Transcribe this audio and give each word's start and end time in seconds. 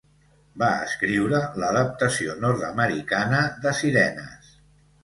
Va 0.61 0.69
escriure 0.85 1.41
l'adaptació 1.65 2.39
nord-americana 2.47 3.47
de 3.67 3.77
"Sirenes". 3.83 4.55